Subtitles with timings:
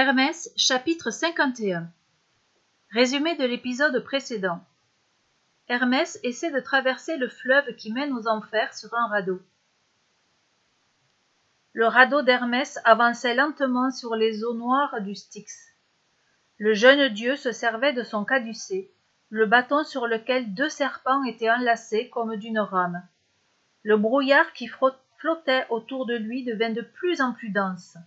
[0.00, 1.90] Hermès chapitre 51
[2.92, 4.60] Résumé de l'épisode précédent
[5.66, 9.42] Hermès essaie de traverser le fleuve qui mène aux enfers sur un radeau.
[11.72, 15.74] Le radeau d'Hermès avançait lentement sur les eaux noires du Styx.
[16.58, 18.92] Le jeune dieu se servait de son caducée,
[19.30, 23.02] le bâton sur lequel deux serpents étaient enlacés comme d'une rame.
[23.82, 27.98] Le brouillard qui flottait autour de lui devint de plus en plus dense.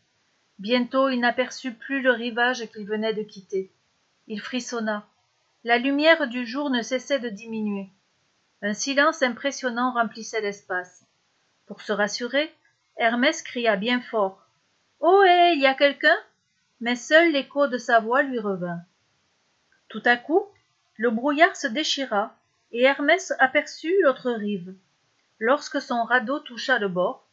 [0.62, 3.72] Bientôt il n'aperçut plus le rivage qu'il venait de quitter.
[4.28, 5.08] Il frissonna.
[5.64, 7.90] La lumière du jour ne cessait de diminuer.
[8.62, 11.04] Un silence impressionnant remplissait l'espace.
[11.66, 12.54] Pour se rassurer,
[12.98, 14.46] Hermès cria bien fort.
[15.00, 16.18] Oh hé, il y a quelqu'un
[16.80, 18.82] Mais seul l'écho de sa voix lui revint.
[19.90, 20.46] Tout à coup,
[20.96, 22.38] le brouillard se déchira,
[22.72, 24.76] et Hermès aperçut l'autre rive.
[25.40, 27.28] Lorsque son radeau toucha le bord,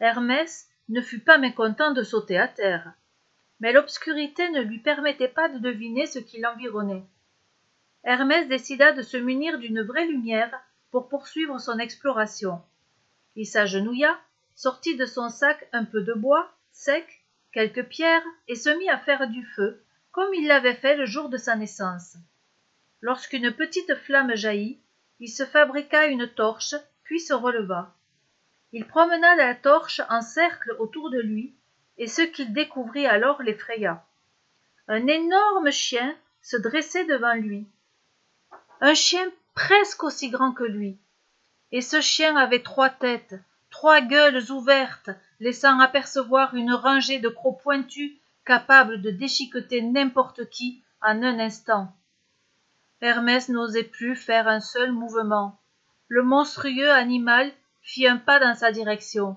[0.00, 2.92] Hermès ne fut pas mécontent de sauter à terre.
[3.60, 7.04] Mais l'obscurité ne lui permettait pas de deviner ce qui l'environnait.
[8.02, 10.54] Hermès décida de se munir d'une vraie lumière
[10.90, 12.60] pour poursuivre son exploration.
[13.34, 14.18] Il s'agenouilla,
[14.54, 18.98] sortit de son sac un peu de bois, sec, quelques pierres, et se mit à
[18.98, 22.16] faire du feu, comme il l'avait fait le jour de sa naissance.
[23.00, 24.80] Lorsqu'une petite flamme jaillit,
[25.18, 27.94] il se fabriqua une torche, puis se releva
[28.74, 31.54] il promena la torche en cercle autour de lui
[31.96, 34.04] et ce qu'il découvrit alors l'effraya.
[34.88, 37.66] Un énorme chien se dressait devant lui.
[38.80, 40.98] Un chien presque aussi grand que lui.
[41.70, 43.36] Et ce chien avait trois têtes
[43.70, 48.12] trois gueules ouvertes laissant apercevoir une rangée de crocs pointus
[48.44, 51.92] capables de déchiqueter n'importe qui en un instant.
[53.00, 55.58] Hermès n'osait plus faire un seul mouvement.
[56.08, 57.52] Le monstrueux animal
[57.84, 59.36] fit un pas dans sa direction.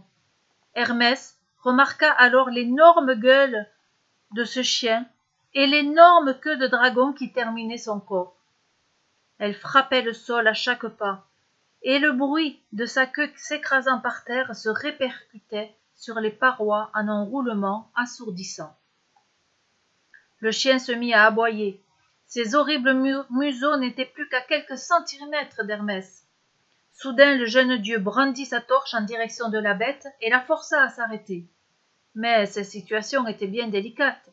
[0.73, 3.67] Hermès remarqua alors l'énorme gueule
[4.31, 5.05] de ce chien
[5.53, 8.37] et l'énorme queue de dragon qui terminait son corps.
[9.37, 11.27] Elle frappait le sol à chaque pas,
[11.83, 17.07] et le bruit de sa queue s'écrasant par terre se répercutait sur les parois en
[17.07, 18.75] un roulement assourdissant.
[20.39, 21.83] Le chien se mit à aboyer.
[22.25, 22.93] Ses horribles
[23.29, 26.26] museaux n'étaient plus qu'à quelques centimètres d'Hermès.
[26.99, 30.81] Soudain le jeune dieu brandit sa torche en direction de la bête et la força
[30.81, 31.45] à s'arrêter.
[32.15, 34.31] Mais cette situation était bien délicate.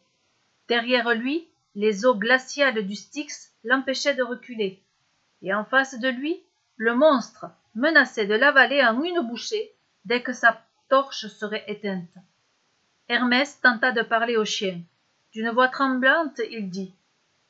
[0.67, 4.83] Derrière lui, les eaux glaciales du Styx l'empêchaient de reculer,
[5.43, 6.43] et en face de lui,
[6.79, 7.45] le monstre
[7.75, 9.75] menaçait de l'avaler en une bouchée
[10.07, 12.15] dès que sa torche serait éteinte.
[13.11, 14.81] Hermès tenta de parler au chien.
[15.33, 16.95] D'une voix tremblante, il dit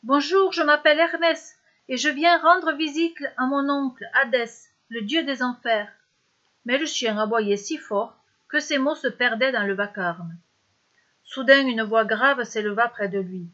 [0.02, 1.56] Bonjour, je m'appelle Hermès,
[1.88, 5.90] et je viens rendre visite à mon oncle Hadès, le dieu des enfers.
[6.64, 8.16] Mais le chien aboyait si fort
[8.48, 10.36] que ses mots se perdaient dans le vacarme.
[11.24, 13.48] Soudain une voix grave s'éleva près de lui.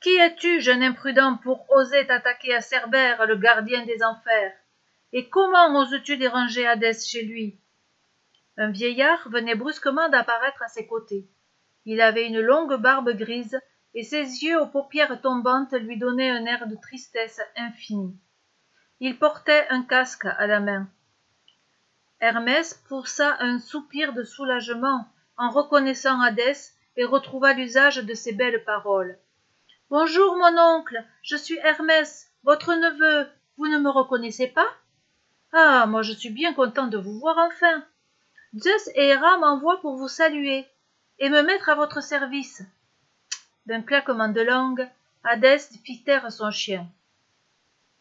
[0.00, 4.52] Qui es-tu, jeune imprudent, pour oser t'attaquer à Cerbère, le gardien des enfers?
[5.12, 7.58] Et comment oses-tu déranger Hadès chez lui?
[8.56, 11.28] Un vieillard venait brusquement d'apparaître à ses côtés.
[11.84, 13.58] Il avait une longue barbe grise,
[13.94, 18.18] et ses yeux aux paupières tombantes lui donnaient un air de tristesse infinie.
[18.98, 20.88] Il portait un casque à la main.
[22.20, 28.64] Hermès poussa un soupir de soulagement en reconnaissant Hadès et retrouva l'usage de ses belles
[28.64, 29.18] paroles.
[29.90, 33.28] Bonjour, mon oncle, je suis Hermès, votre neveu.
[33.58, 34.68] Vous ne me reconnaissez pas?
[35.52, 37.84] Ah, moi je suis bien content de vous voir enfin.
[38.56, 40.66] Zeus et Héra m'envoient pour vous saluer
[41.18, 42.62] et me mettre à votre service.
[43.66, 44.88] D'un claquement de langue,
[45.22, 46.88] Hadès fit taire son chien.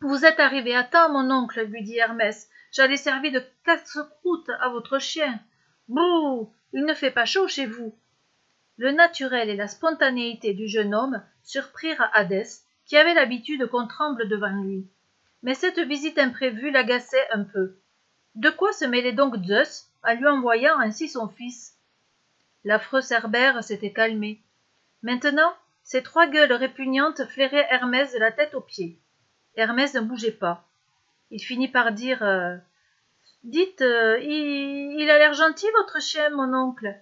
[0.01, 2.49] Vous êtes arrivé à temps, mon oncle, lui dit Hermès.
[2.71, 5.39] J'allais servir de casse-croûte à votre chien.
[5.87, 7.97] Bouh Il ne fait pas chaud chez vous.
[8.77, 14.27] Le naturel et la spontanéité du jeune homme surprirent Hadès, qui avait l'habitude qu'on tremble
[14.27, 14.85] devant lui.
[15.43, 17.77] Mais cette visite imprévue l'agaçait un peu.
[18.35, 21.77] De quoi se mêlait donc Zeus en lui envoyant ainsi son fils?
[22.65, 24.41] L'affreux Cerbère s'était calmé.
[25.03, 25.53] Maintenant,
[25.83, 28.99] ces trois gueules répugnantes flairaient Hermès de la tête aux pieds.
[29.55, 30.67] Hermès ne bougeait pas.
[31.31, 32.55] Il finit par dire euh,
[33.43, 36.95] Dites, euh, il, a l'air gentil, votre chien, mon oncle.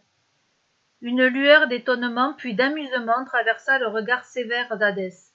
[1.01, 5.33] Une lueur d'étonnement puis d'amusement traversa le regard sévère d'Hadès.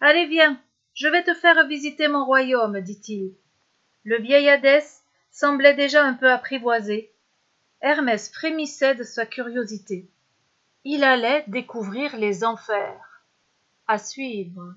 [0.00, 0.60] Allez, viens,
[0.94, 3.34] je vais te faire visiter mon royaume, dit-il.
[4.04, 4.84] Le vieil Hadès
[5.30, 7.12] semblait déjà un peu apprivoisé.
[7.80, 10.10] Hermès frémissait de sa curiosité.
[10.84, 13.24] Il allait découvrir les enfers.
[13.86, 14.74] À suivre.